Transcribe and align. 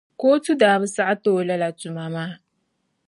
Kootu 0.19 0.51
daa 0.61 0.77
bi 0.81 0.87
saɣiti 0.95 1.29
o 1.39 1.41
lala 1.47 1.69
tuma 1.79 2.05
maa. 2.13 2.31